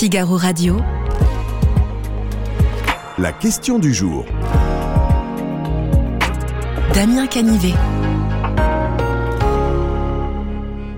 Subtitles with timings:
[0.00, 0.80] Figaro Radio.
[3.18, 4.24] La question du jour.
[6.94, 7.74] Damien Canivet.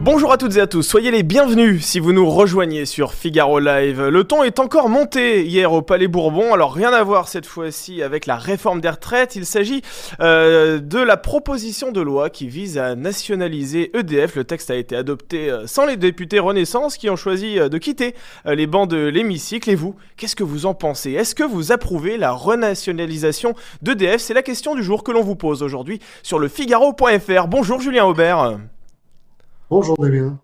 [0.04, 3.60] Bonjour à toutes et à tous, soyez les bienvenus si vous nous rejoignez sur Figaro
[3.60, 4.02] Live.
[4.02, 8.02] Le ton est encore monté hier au Palais Bourbon, alors rien à voir cette fois-ci
[8.02, 9.80] avec la réforme des retraites, il s'agit
[10.18, 14.34] euh, de la proposition de loi qui vise à nationaliser EDF.
[14.34, 17.78] Le texte a été adopté euh, sans les députés Renaissance qui ont choisi euh, de
[17.78, 19.70] quitter les bancs de l'hémicycle.
[19.70, 21.12] Et vous, qu'est-ce que vous en pensez?
[21.12, 25.36] Est-ce que vous approuvez la renationalisation d'EDF C'est la question du jour que l'on vous
[25.36, 27.46] pose aujourd'hui sur le Figaro.fr.
[27.46, 28.58] Bonjour Julien Aubert.
[29.72, 30.38] Bonjour Damien.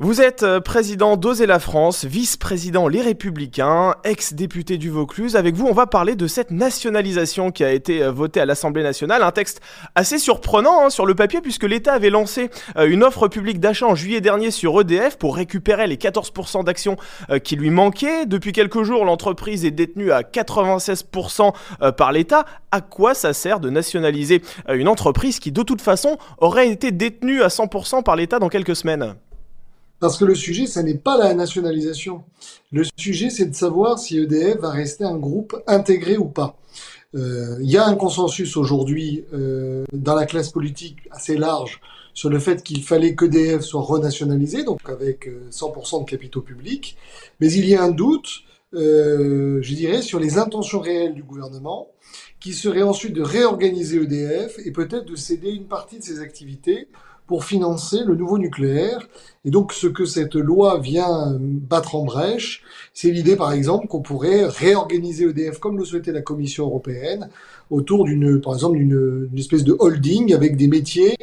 [0.00, 5.34] Vous êtes euh, président d'Oser la France, vice-président Les Républicains, ex-député du Vaucluse.
[5.34, 8.84] Avec vous, on va parler de cette nationalisation qui a été euh, votée à l'Assemblée
[8.84, 9.24] nationale.
[9.24, 9.60] Un texte
[9.96, 13.86] assez surprenant hein, sur le papier puisque l'État avait lancé euh, une offre publique d'achat
[13.86, 16.96] en juillet dernier sur EDF pour récupérer les 14% d'actions
[17.42, 18.24] qui lui manquaient.
[18.24, 22.44] Depuis quelques jours, l'entreprise est détenue à 96% euh, par l'État.
[22.70, 24.42] À quoi ça sert de nationaliser
[24.72, 28.76] une entreprise qui de toute façon aurait été détenue à 100% par l'État dans quelques
[28.76, 29.16] semaines?
[30.00, 32.22] Parce que le sujet, ça n'est pas la nationalisation.
[32.70, 36.56] Le sujet, c'est de savoir si EDF va rester un groupe intégré ou pas.
[37.14, 41.80] Euh, Il y a un consensus aujourd'hui euh, dans la classe politique assez large
[42.18, 46.96] sur le fait qu'il fallait qu'EDF soit renationalisé, donc avec euh, 100% de capitaux publics.
[47.40, 48.42] Mais il y a un doute,
[48.74, 51.92] euh, je dirais, sur les intentions réelles du gouvernement,
[52.40, 56.88] qui serait ensuite de réorganiser EDF et peut-être de céder une partie de ses activités
[57.28, 59.06] pour financer le nouveau nucléaire.
[59.44, 64.00] Et donc, ce que cette loi vient battre en brèche, c'est l'idée, par exemple, qu'on
[64.00, 67.28] pourrait réorganiser EDF comme le souhaitait la Commission européenne,
[67.70, 71.16] autour d'une, par exemple, d'une espèce de holding avec des métiers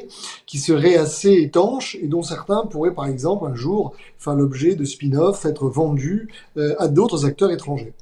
[0.46, 4.86] qui seraient assez étanches et dont certains pourraient, par exemple, un jour faire l'objet de
[4.86, 7.94] spin-off, être vendus euh, à d'autres acteurs étrangers.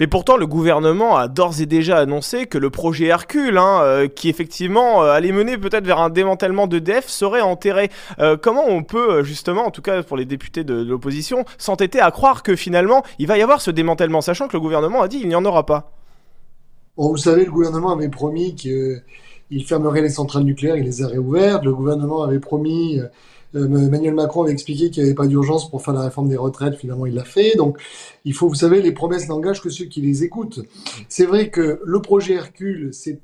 [0.00, 4.08] Mais pourtant, le gouvernement a d'ores et déjà annoncé que le projet Hercule, hein, euh,
[4.08, 7.90] qui effectivement euh, allait mener peut-être vers un démantèlement d'EDF, serait enterré.
[8.18, 12.00] Euh, comment on peut, justement, en tout cas pour les députés de, de l'opposition, s'entêter
[12.00, 15.08] à croire que finalement, il va y avoir ce démantèlement, sachant que le gouvernement a
[15.08, 15.92] dit qu'il n'y en aura pas?
[16.96, 19.02] Vous savez, le gouvernement avait promis qu'il
[19.66, 21.64] fermerait les centrales nucléaires, il les a réouvertes.
[21.64, 23.00] Le gouvernement avait promis,
[23.54, 26.76] Emmanuel Macron avait expliqué qu'il n'y avait pas d'urgence pour faire la réforme des retraites,
[26.76, 27.56] finalement il l'a fait.
[27.56, 27.78] Donc
[28.24, 30.60] il faut, vous savez, les promesses n'engagent que ceux qui les écoutent.
[31.08, 33.20] C'est vrai que le projet Hercule, c'est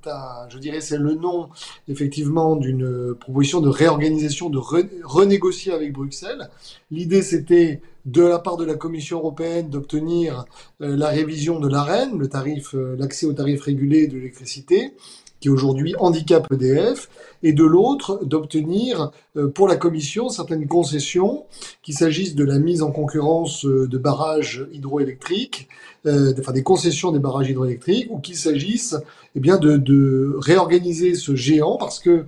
[0.49, 1.49] je dirais, c'est le nom
[1.89, 6.49] effectivement d'une proposition de réorganisation, de re- renégocier avec Bruxelles.
[6.91, 10.47] L'idée c'était de la part de la Commission européenne d'obtenir
[10.81, 14.95] euh, la révision de l'AREN, le tarif, euh, l'accès au tarif régulé de l'électricité,
[15.41, 17.09] qui aujourd'hui handicape EDF,
[17.43, 21.45] et de l'autre d'obtenir euh, pour la Commission certaines concessions,
[21.83, 25.69] qu'il s'agisse de la mise en concurrence euh, de barrages hydroélectriques,
[26.07, 28.97] euh, enfin des concessions des barrages hydroélectriques, ou qu'il s'agisse
[29.35, 32.27] eh bien de réorganiser ce géant, parce que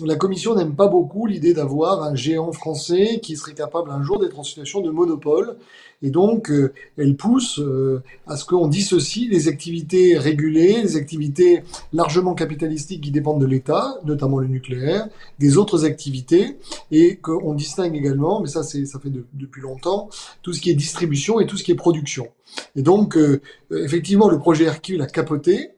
[0.00, 4.18] la Commission n'aime pas beaucoup l'idée d'avoir un géant français qui serait capable un jour
[4.18, 5.56] d'être en situation de monopole.
[6.00, 11.62] Et donc, euh, elle pousse euh, à ce qu'on dissocie les activités régulées, les activités
[11.92, 15.08] largement capitalistiques qui dépendent de l'État, notamment le nucléaire,
[15.38, 16.56] des autres activités,
[16.90, 20.08] et qu'on distingue également, mais ça, ça fait de- depuis longtemps,
[20.42, 22.28] tout ce qui est distribution et tout ce qui est production.
[22.74, 25.70] Et donc, euh, effectivement, le projet Hercule a capoté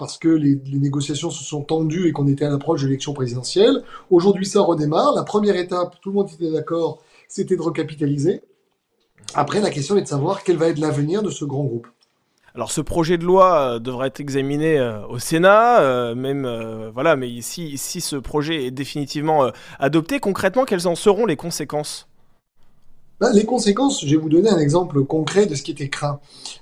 [0.00, 3.82] parce que les, négociations se sont tendues et qu'on était à l'approche de l'élection présidentielle.
[4.10, 5.14] Aujourd'hui, ça redémarre.
[5.14, 8.40] La première étape, tout le monde était d'accord, c'était de recapitaliser.
[9.34, 11.86] Après, la question est de savoir quel va être l'avenir de ce grand groupe.
[12.54, 16.48] Alors ce projet de loi euh, devrait être examiné euh, au Sénat, euh, même
[16.92, 22.09] voilà, mais si, si ce projet est définitivement adopté, concrètement, quelles en seront les conséquences?
[23.34, 26.20] Les conséquences, je vais vous donner un exemple concret de ce qui était craint.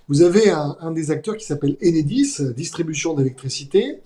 [0.08, 4.00] Vous avez un, des acteurs qui s'appelle Enedis, distribution d'électricité,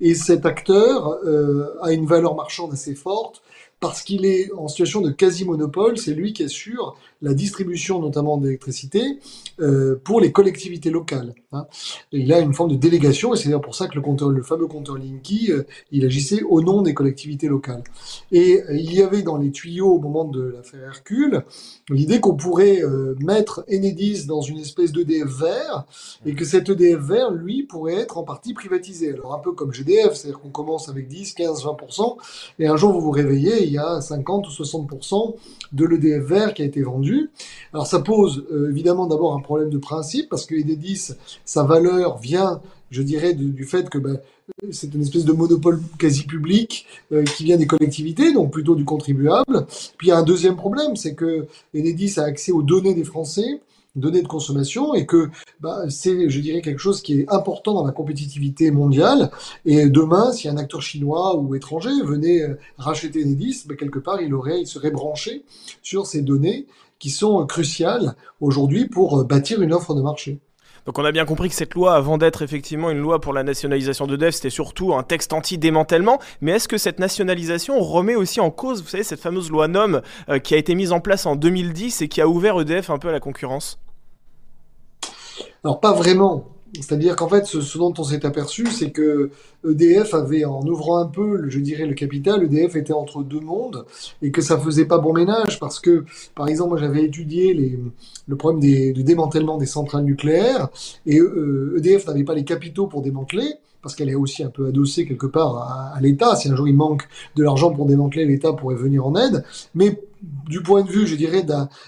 [0.00, 3.42] et cet acteur euh, a une valeur marchande assez forte
[3.80, 9.18] parce qu'il est en situation de quasi-monopole, c'est lui qui assure la distribution notamment d'électricité
[9.60, 11.34] euh, pour les collectivités locales.
[11.52, 11.66] hein.
[12.12, 14.96] Il a une forme de délégation, et c'est d'ailleurs pour ça que le, fameux compteur
[14.96, 17.82] Linky, euh, il agissait au nom des collectivités locales.
[18.30, 21.44] Et euh, il y avait dans les tuyaux au moment de l'affaire Hercule
[21.90, 22.82] l'idée qu'on pourrait
[23.18, 25.86] mettre Enedis dans une espèce d'EDF vert,
[26.26, 29.12] et que cet EDF vert, lui, pourrait être en partie privatisé.
[29.12, 32.16] Alors un peu comme GDF, c'est-à-dire qu'on commence avec 10, 15, 20%,
[32.58, 35.34] et un jour vous vous réveillez, il y a 50 ou 60%
[35.72, 37.30] de l'EDF vert qui a été vendu.
[37.72, 41.12] Alors ça pose euh, évidemment d'abord un problème de principe, parce que Enedis,
[41.44, 42.60] sa valeur vient,
[42.90, 44.18] je dirais, du, fait que ben,
[44.70, 48.84] c'est une espèce de monopole quasi public euh, qui vient des collectivités, donc plutôt du
[48.84, 49.66] contribuable.
[49.98, 53.04] Puis il y a un deuxième problème, c'est que Enedis a accès aux données des
[53.04, 53.60] Français,
[53.98, 55.30] données de consommation et que
[55.60, 59.30] bah, c'est, je dirais, quelque chose qui est important dans la compétitivité mondiale.
[59.64, 64.20] Et demain, si un acteur chinois ou étranger venait euh, racheter Enedis, bah, quelque part,
[64.20, 65.44] il aurait, il serait branché
[65.82, 66.66] sur ces données
[66.98, 70.40] qui sont cruciales aujourd'hui pour bâtir une offre de marché.
[70.88, 73.42] Donc on a bien compris que cette loi, avant d'être effectivement une loi pour la
[73.42, 76.18] nationalisation de c'était surtout un texte anti-démantèlement.
[76.40, 80.00] Mais est-ce que cette nationalisation remet aussi en cause, vous savez, cette fameuse loi NOM
[80.30, 82.96] euh, qui a été mise en place en 2010 et qui a ouvert EDF un
[82.96, 83.78] peu à la concurrence?
[85.64, 86.46] Alors pas vraiment.
[86.74, 89.30] C'est-à-dire qu'en fait, ce, dont on s'est aperçu, c'est que
[89.66, 93.86] EDF avait, en ouvrant un peu, je dirais, le capital, EDF était entre deux mondes
[94.20, 96.04] et que ça faisait pas bon ménage parce que,
[96.34, 97.54] par exemple, moi j'avais étudié
[98.26, 100.68] le problème des, démantèlement des centrales nucléaires
[101.06, 103.54] et EDF euh, e n'avait pas les capitaux pour démanteler
[103.88, 106.36] parce qu'elle est aussi un peu adossée quelque part à, l'État.
[106.36, 109.44] Si un jour il manque de l'argent pour démanteler, l'État pourrait venir en aide.
[109.74, 109.98] Mais
[110.46, 111.42] du point de vue, je dirais,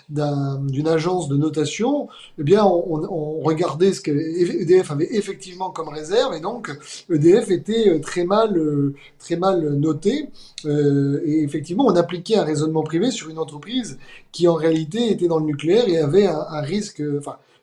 [0.09, 2.09] d'une agence de notation,
[2.39, 6.71] eh bien, on, regardait ce que EDF avait effectivement comme réserve, et donc
[7.11, 10.31] EDF était euh, très mal, euh, très mal noté.
[10.65, 13.99] Euh, et effectivement, on appliquait un raisonnement privé sur une entreprise
[14.33, 17.03] qui, en réalité, était dans le nucléaire et avait un, risque,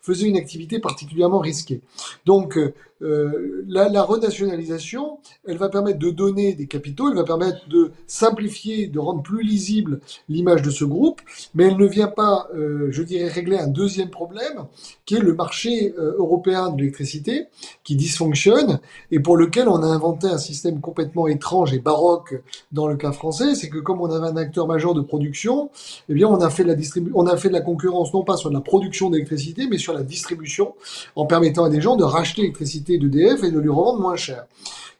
[0.01, 1.81] faisait une activité particulièrement risquée.
[2.25, 2.59] Donc,
[3.01, 7.91] euh, la, la, renationalisation, elle va permettre de donner des capitaux, elle va permettre de
[8.07, 9.99] simplifier, de rendre plus lisible
[10.29, 11.21] l'image de ce groupe,
[11.53, 14.65] mais elle ne vient pas, euh, je dirais, régler un deuxième problème,
[15.05, 17.47] qui est le marché euh, européen de l'électricité,
[17.83, 18.79] qui dysfonctionne,
[19.11, 22.41] et pour lequel on a inventé un système complètement étrange et baroque
[22.71, 25.69] dans le cas français, c'est que comme on avait un acteur majeur de production,
[26.09, 26.77] eh bien on a fait de la
[27.13, 30.03] on a fait de la concurrence non pas sur la production d'électricité, mais sur la
[30.03, 30.73] distribution,
[31.15, 34.45] en permettant à des gens de racheter l'électricité d'EDF et de lui revendre moins cher.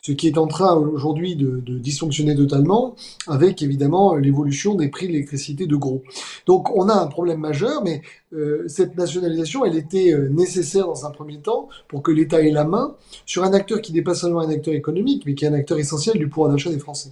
[0.08, 2.96] Ce qui est en train aujourd'hui de, dysfonctionner totalement
[3.28, 6.02] avec évidemment l'évolution des prix de l'électricité de gros.
[6.46, 8.02] Donc on a un problème majeur, mais
[8.32, 12.52] euh, cette nationalisation, elle était euh, nécessaire dans un premier temps pour que l'État ait
[12.52, 12.96] la main
[13.26, 15.78] sur un acteur qui n'est pas seulement un acteur économique, mais qui est un acteur
[15.78, 17.12] essentiel du pouvoir d'achat des Français.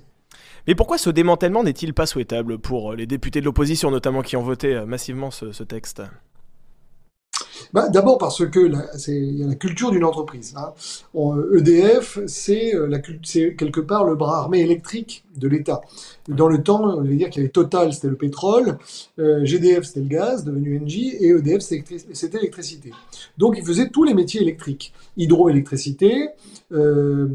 [0.65, 4.41] Mais pourquoi ce démantèlement n'est-il pas souhaitable pour les députés de l'opposition, notamment qui ont
[4.41, 6.01] voté euh, massivement ce texte?
[7.75, 8.71] Bah, D'abord parce que
[9.07, 10.55] il y a la culture d'une entreprise.
[10.57, 10.73] Hein.
[11.53, 12.89] EDF, c'est euh,
[13.57, 15.81] quelque part le bras armé électrique de l'État.
[16.27, 18.77] Dans le temps, on veut dire qu'il y avait Total, c'était le pétrole,
[19.19, 22.91] euh, GDF, c'était le gaz, devenu Engie, et EDF, c'était l'électricité.
[23.37, 24.93] Donc, ils faisaient tous les métiers électriques.
[25.17, 26.29] Hydroélectricité,
[26.71, 27.27] euh,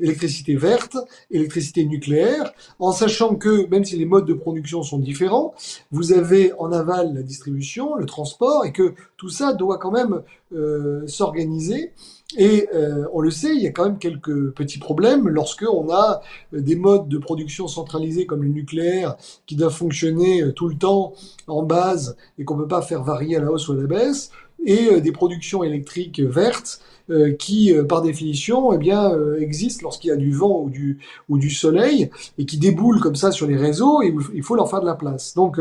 [0.00, 0.96] électricité verte,
[1.30, 5.54] électricité nucléaire, en sachant que même si les modes de production sont différents,
[5.90, 10.22] vous avez en aval la distribution, le transport, et que tout ça doit quand même
[10.54, 11.92] euh, s'organiser.
[12.36, 15.90] Et euh, on le sait, il y a quand même quelques petits problèmes lorsque on
[15.90, 16.20] a
[16.52, 19.16] des modes de production centralisés comme le nucléaire
[19.46, 21.14] qui doivent fonctionner tout le temps
[21.46, 23.86] en base et qu'on ne peut pas faire varier à la hausse ou à la
[23.86, 24.30] baisse,
[24.66, 26.80] et des productions électriques vertes
[27.10, 30.68] euh, qui, euh, par définition, eh bien, euh, existent lorsqu'il y a du vent ou
[30.68, 30.98] du,
[31.30, 34.68] ou du soleil et qui déboulent comme ça sur les réseaux et il faut leur
[34.68, 35.34] faire de la place.
[35.34, 35.56] Donc,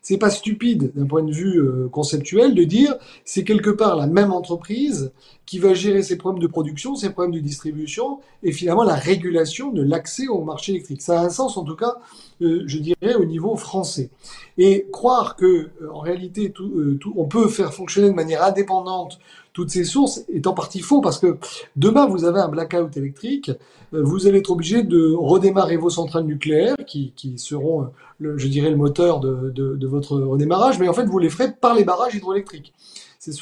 [0.00, 1.60] c'est pas stupide d'un point de vue
[1.90, 2.94] conceptuel de dire
[3.24, 5.10] c'est quelque part la même entreprise
[5.44, 9.72] qui va gérer ses problèmes de production, ses problèmes de distribution et finalement la régulation
[9.72, 11.02] de l'accès au marché électrique.
[11.02, 11.96] Ça a un sens en tout cas,
[12.40, 14.10] je dirais, au niveau français.
[14.56, 19.18] Et croire que en réalité tout, tout, on peut faire fonctionner de manière indépendante
[19.52, 21.38] toutes ces sources est en partie faux parce que
[21.76, 23.50] demain vous avez un blackout électrique,
[23.92, 27.86] euh, vous allez être obligé de redémarrer vos centrales nucléaires qui, qui seront, euh,
[28.18, 31.30] le, je dirais, le moteur de, de, de, votre redémarrage, mais en fait vous les
[31.30, 32.72] ferez par les barrages hydroélectriques.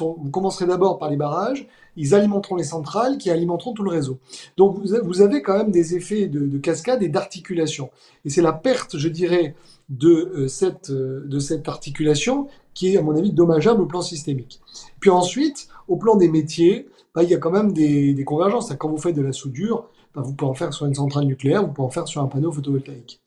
[0.01, 4.19] Vous commencerez d'abord par les barrages, ils alimenteront les centrales qui alimenteront tout le réseau.
[4.57, 7.91] Donc vous, avez quand même des effets de, de cascade et d'articulation.
[8.25, 9.55] Et c'est la perte, je dirais,
[9.89, 14.61] de, euh, cette, de cette articulation qui est, à mon avis, dommageable au plan systémique.
[15.01, 18.73] Puis ensuite, au plan des métiers, bah, il y a quand même des, des convergences.
[18.79, 21.67] Quand vous faites de la soudure, bah, vous pouvez en faire sur une centrale nucléaire,
[21.67, 23.21] vous pouvez en faire sur un panneau photovoltaïque.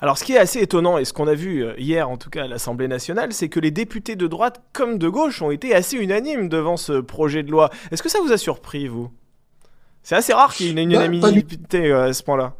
[0.00, 2.30] Alors ce qui est assez étonnant, et ce qu'on a vu euh, hier en tout
[2.30, 5.74] cas à l'Assemblée nationale, c'est que les députés de droite comme de gauche ont été
[5.74, 7.70] assez unanimes devant ce projet de loi.
[7.90, 9.10] Est-ce que ça vous a surpris, vous?
[10.02, 12.54] C'est assez rare qu'il y ait une bah, unanimité euh, à ce point-là.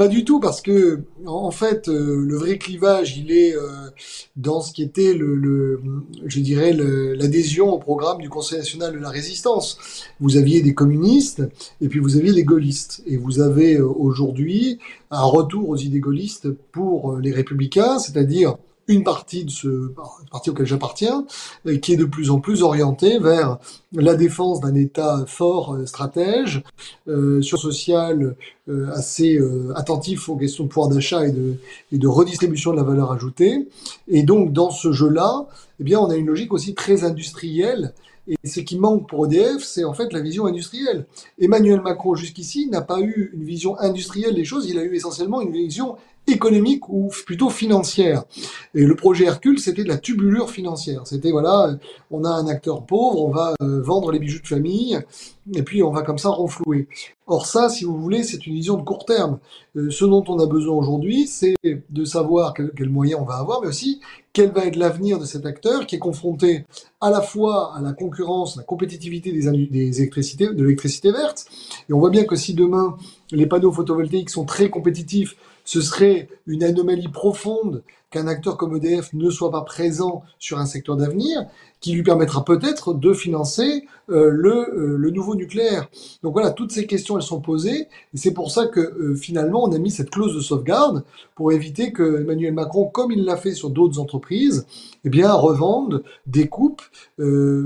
[0.00, 3.90] Pas du tout, parce que en fait, euh, le vrai clivage, il est euh,
[4.34, 9.76] dans ce qui était je dirais, l'adhésion au programme du Conseil national de la résistance.
[10.18, 11.42] Vous aviez des communistes
[11.82, 14.78] et puis vous aviez les gaullistes, et vous avez euh, aujourd'hui
[15.10, 18.56] un retour aux idées gaullistes pour les républicains, c'est-à-dire
[18.90, 19.92] une partie de ce
[20.30, 21.24] parti auquel j'appartiens,
[21.80, 23.58] qui est de plus en plus orientée vers
[23.92, 26.62] la défense d'un État fort, stratège,
[27.40, 28.36] sur social
[28.92, 29.38] assez
[29.74, 31.54] attentif aux questions de pouvoir d'achat et de,
[31.92, 33.68] et de redistribution de la valeur ajoutée.
[34.08, 35.46] Et donc dans ce jeu-là,
[35.80, 37.94] eh bien, on a une logique aussi très industrielle
[38.28, 41.06] et ce qui manque pour EDF, c'est en fait la vision industrielle.
[41.40, 45.40] Emmanuel Macron, jusqu'ici, n'a pas eu une vision industrielle des choses, il a eu essentiellement
[45.40, 45.96] une vision
[46.32, 48.24] économique ou plutôt financière.
[48.74, 51.02] Et le projet Hercule, c'était de la tubulure financière.
[51.04, 51.76] C'était voilà,
[52.10, 54.98] on a un acteur pauvre, on va euh, vendre les bijoux de famille,
[55.54, 56.88] et puis on va comme ça renflouer.
[57.26, 59.38] Or ça, si vous voulez, c'est une vision de court terme.
[59.76, 63.60] Euh, ce dont on a besoin aujourd'hui, c'est de savoir quels moyens on va avoir,
[63.62, 64.00] mais aussi
[64.32, 66.64] quel va être l'avenir de cet acteur qui est confronté
[67.00, 71.46] à la fois à la concurrence, la compétitivité des, des électricités, de l'électricité verte.
[71.88, 72.96] Et on voit bien que si demain
[73.32, 75.36] les panneaux photovoltaïques sont très compétitifs
[75.70, 80.66] ce serait une anomalie profonde qu'un acteur comme EDF ne soit pas présent sur un
[80.66, 81.46] secteur d'avenir
[81.78, 85.88] qui lui permettra peut-être de financer euh, le, euh, le, nouveau nucléaire.
[86.24, 87.82] Donc voilà, toutes ces questions, elles sont posées.
[87.82, 91.04] Et c'est pour ça que euh, finalement, on a mis cette clause de sauvegarde
[91.36, 94.66] pour éviter que Emmanuel Macron, comme il l'a fait sur d'autres entreprises,
[95.04, 96.82] eh bien, revende, découpe,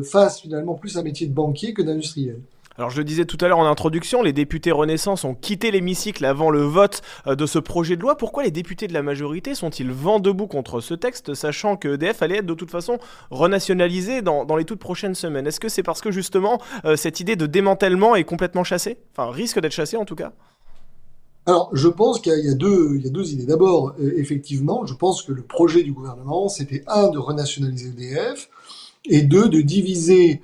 [0.05, 2.39] fasse finalement plus un métier de banquier que d'industriel.
[2.77, 6.25] Alors je le disais tout à l'heure en introduction, les députés Renaissance ont quitté l'hémicycle
[6.25, 8.17] avant le vote euh, de ce projet de loi.
[8.17, 12.23] Pourquoi les députés de la majorité sont-ils vent debout contre ce texte, sachant que EDF
[12.23, 12.99] allait être de toute façon
[13.31, 15.47] renationalisé dans, les toutes prochaines semaines?
[15.47, 18.99] Est-ce que c'est parce que justement euh, cette idée de démantèlement est complètement chassée?
[19.13, 20.33] Enfin, risque d'être chassée en tout cas
[21.47, 23.45] alors, je pense qu'il y, a deux, idées.
[23.45, 28.49] D'abord, euh, effectivement, je pense que le projet du gouvernement, c'était un de renationaliser EDF
[29.05, 30.41] et deux de diviser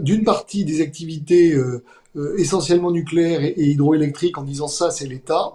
[0.00, 1.84] d'une partie des activités euh,
[2.16, 5.54] euh, essentiellement nucléaires et, hydroélectriques en disant ça c'est l'État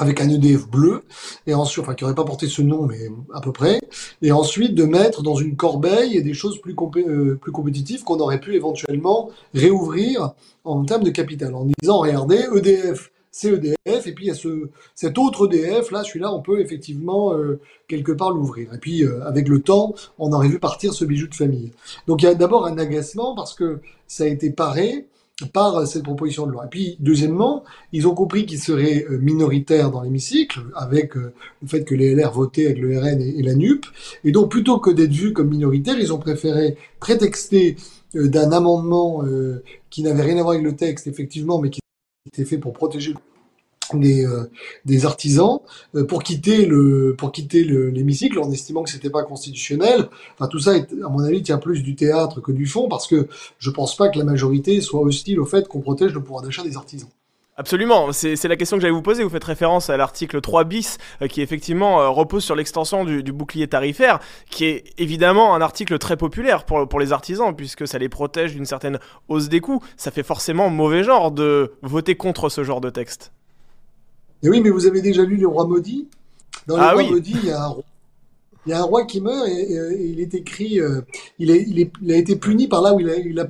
[0.00, 1.04] avec un EDF bleu,
[1.46, 2.98] et ensuite, enfin, qui n'aurait pas porté ce nom, mais
[3.32, 3.80] à peu près,
[4.22, 9.30] et ensuite de mettre dans une corbeille des choses plus compétitives qu'on aurait pu éventuellement
[9.54, 10.32] réouvrir
[10.64, 14.34] en termes de capital, en disant, regardez, EDF, c'est EDF, et puis il y a
[14.34, 18.72] ce, cet autre EDF, là, celui-là, on peut effectivement euh, quelque part l'ouvrir.
[18.72, 21.72] Et puis, euh, avec le temps, on aurait vu partir ce bijou de famille.
[22.06, 25.08] Donc il y a d'abord un agacement parce que ça a été paré
[25.52, 26.66] par cette proposition de loi.
[26.66, 31.32] Et puis, deuxièmement, ils ont compris qu'ils seraient euh, minoritaires dans l'hémicycle, avec le
[31.66, 33.84] fait que les LR votaient avec le RN et, la NUP.
[34.22, 37.74] Et donc, plutôt que d'être vus comme minoritaires, ils ont préféré prétexter
[38.14, 39.24] d'un amendement
[39.90, 41.80] qui n'avait rien à voir avec le texte, effectivement, mais qui
[42.26, 43.14] était fait pour protéger
[43.92, 44.50] des, euh,
[44.86, 45.60] des artisans
[45.94, 50.08] euh, pour quitter le pour quitter l'hémicycle en estimant que c'était pas constitutionnel.
[50.34, 53.28] Enfin tout ça à mon avis tient plus du théâtre que du fond parce que
[53.58, 56.62] je pense pas que la majorité soit hostile au fait qu'on protège le pouvoir d'achat
[56.62, 57.10] des artisans.
[57.56, 59.22] Absolument, c'est la question que j'allais vous poser.
[59.22, 63.22] Vous faites référence à l'article 3 bis euh, qui effectivement euh, repose sur l'extension du,
[63.32, 64.18] bouclier tarifaire,
[64.50, 68.54] qui est évidemment un article très populaire pour, pour les artisans puisque ça les protège
[68.54, 69.80] d'une certaine hausse des coûts.
[69.96, 73.30] Ça fait forcément mauvais genre de voter contre ce genre de texte.
[74.42, 76.08] Et oui, mais vous avez déjà lu Les Rois Maudits
[76.66, 77.74] Dans Les ah il y, a un,
[78.66, 81.02] il y, a un roi qui meurt et, il est écrit, euh,
[81.38, 83.44] il, est, il, est, il, a été puni par là où il a, il a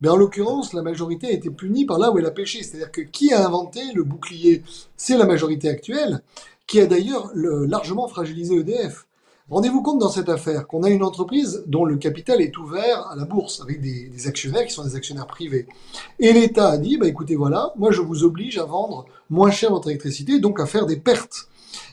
[0.00, 2.62] mais en l'occurrence, la majorité a été punie par là où elle a péché.
[2.62, 4.62] C'est-à-dire que qui a inventé le bouclier?
[4.96, 6.22] C'est la majorité actuelle,
[6.66, 9.06] qui a d'ailleurs largement fragilisé EDF.
[9.50, 13.16] Rendez-vous compte dans cette affaire qu'on a une entreprise dont le capital est ouvert à
[13.16, 15.66] la bourse, avec des, actionnaires qui sont des actionnaires privés.
[16.18, 19.70] Et l'État a dit, bah écoutez, voilà, moi je vous oblige à vendre moins cher
[19.70, 21.48] votre électricité, donc à faire des pertes.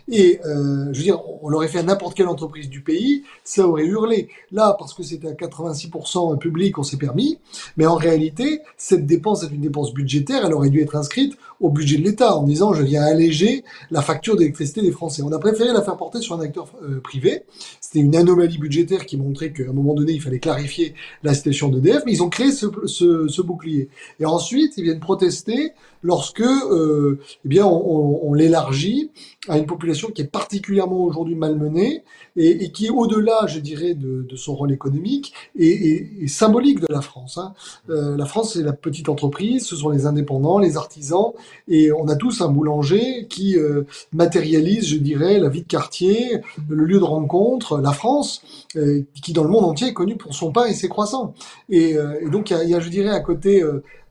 [0.07, 3.67] Et euh, je veux dire, on l'aurait fait à n'importe quelle entreprise du pays, ça
[3.67, 4.29] aurait hurlé.
[4.51, 7.39] Là, parce que c'était à 86% public, on s'est permis.
[7.77, 10.45] Mais en réalité, cette dépense est une dépense budgétaire.
[10.45, 14.01] Elle aurait dû être inscrite au budget de l'État en disant je viens alléger la
[14.01, 15.21] facture d'électricité des Français.
[15.23, 17.43] On a préféré la faire porter sur un acteur euh, privé.
[17.81, 20.93] C'était une anomalie budgétaire qui montrait qu'à un moment donné, il fallait clarifier
[21.23, 23.89] la situation d'EDF, mais ils ont créé ce, ce, ce, bouclier.
[24.19, 25.71] Et ensuite, ils viennent protester
[26.03, 29.11] lorsque euh, eh bien, on, on, l'élargit
[29.47, 32.03] à une population qui est particulièrement aujourd'hui malmenée
[32.35, 37.01] et, et qui, au-delà, je dirais, de, de, son rôle économique, est, symbolique de la
[37.01, 37.37] France.
[37.37, 37.53] Hein.
[37.89, 41.31] Euh, la France, c'est la petite entreprise, ce sont les indépendants, les artisans,
[41.67, 43.83] et on a tous un boulanger qui euh,
[44.13, 48.41] matérialise, je dirais, la vie de quartier, le lieu de rencontre, la France,
[48.75, 51.33] euh, qui dans le monde entier est connue pour son pain et ses croissants.
[51.69, 53.63] Et, euh, et donc il y, y a, je dirais, un côté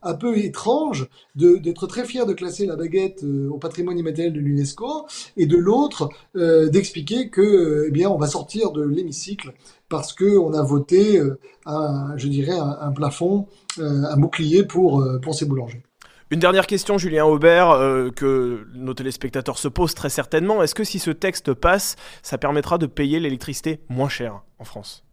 [0.05, 5.05] un peu étrange d'être très fier de classer la baguette au patrimoine immatériel de l'UNESCO
[5.35, 9.53] et de l'autre d'expliquer que eh bien on va sortir de l'hémicycle
[9.89, 11.21] parce que on a voté
[11.65, 13.47] un, je dirais un, un plafond
[13.79, 15.83] un bouclier pour pour ces boulangers.
[16.31, 20.63] Une dernière question, Julien Aubert, euh, que nos téléspectateurs se posent très certainement.
[20.63, 25.05] Est-ce que si ce texte passe, ça permettra de payer l'électricité moins cher en France?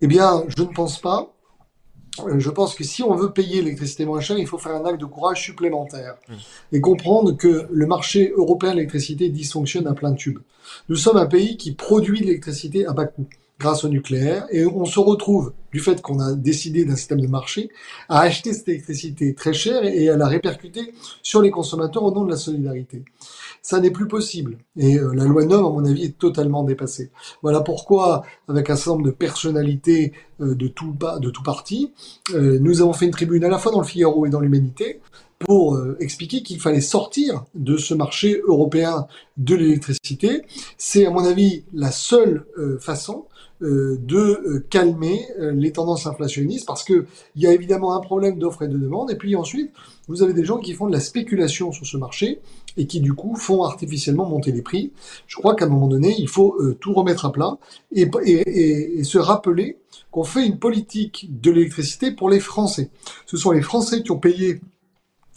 [0.00, 1.34] Eh bien, je ne pense pas.
[2.26, 4.84] Euh, je pense que si on veut payer l'électricité moins cher, il faut faire un
[4.84, 6.34] acte de courage supplémentaire mmh.
[6.72, 10.38] et comprendre que le marché européen de l'électricité dysfonctionne à plein tube.
[10.88, 13.26] Nous sommes un pays qui produit de l'électricité à bas coût
[13.58, 17.26] grâce au nucléaire et on se retrouve du fait qu'on a décidé d'un système de
[17.26, 17.70] marché
[18.08, 22.24] à acheter cette électricité très chère et à la répercuter sur les consommateurs au nom
[22.24, 23.04] de la solidarité.
[23.60, 27.10] Ça n'est plus possible et euh, la loi 9 à mon avis est totalement dépassée.
[27.42, 31.92] Voilà pourquoi avec un certain nombre de personnalités euh, de tout de tout parti,
[32.34, 35.00] euh, nous avons fait une tribune à la fois dans le Figaro et dans l'Humanité
[35.38, 40.42] pour expliquer qu'il fallait sortir de ce marché européen de l'électricité.
[40.76, 42.44] C'est à mon avis la seule
[42.80, 43.26] façon
[43.60, 47.98] euh, de euh, calmer euh, les tendances inflationnistes parce que il y a évidemment un
[47.98, 49.72] problème d'offre et de demande et puis ensuite
[50.06, 52.38] vous avez des gens qui font de la spéculation sur ce marché
[52.76, 54.92] et qui du coup font artificiellement monter les prix.
[55.26, 57.58] Je crois qu'à un moment donné, il faut tout remettre à plat
[57.90, 59.78] et, et, et se rappeler
[60.12, 62.90] qu'on fait une politique de l'électricité pour les Français.
[63.26, 64.60] Ce sont les Français qui ont payé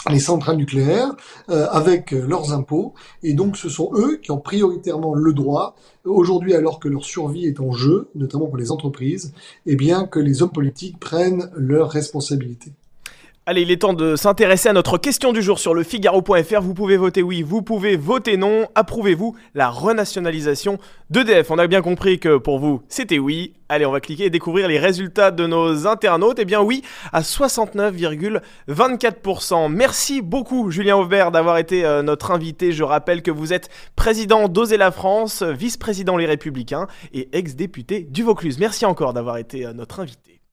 [0.10, 1.16] les centrales nucléaires
[1.50, 2.94] euh, avec euh, leurs impôts
[3.24, 7.46] et donc ce sont eux qui ont prioritairement le droit aujourd'hui alors que leur survie
[7.46, 9.34] est en jeu notamment pour les entreprises
[9.66, 12.74] et eh bien que les hommes politiques prennent leurs responsabilités.
[13.48, 16.62] Allez, il est temps de s'intéresser à notre question du jour sur le Figaro.fr.
[16.62, 18.68] Vous pouvez voter oui, vous pouvez voter non.
[18.76, 20.78] Approuvez-vous la renationalisation
[21.10, 23.54] d'EDF On a bien compris que pour vous, c'était oui.
[23.68, 26.38] Allez, on va cliquer et découvrir les résultats de nos internautes.
[26.38, 26.84] Eh bien oui,
[27.14, 29.72] à 69,24%.
[29.72, 32.72] Merci beaucoup Julien Aubert d'avoir été euh, notre invité.
[32.72, 38.22] Je rappelle que vous êtes président d'Oser la France, vice-président Les Républicains et ex-député du
[38.22, 38.60] Vaucluse.
[38.60, 40.41] Merci encore d'avoir été euh, notre invité.